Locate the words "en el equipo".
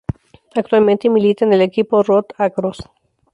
1.45-2.01